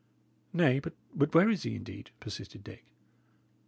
"Nay, 0.51 0.79
but 1.13 1.35
where 1.35 1.47
is 1.51 1.61
he, 1.61 1.75
indeed?" 1.75 2.09
persisted 2.19 2.63
Dick. 2.63 2.85